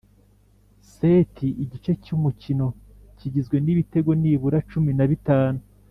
[0.91, 2.67] seti: igice cy’umukino
[3.17, 5.59] kigizwe n’ibitego nibura cumin a bitanu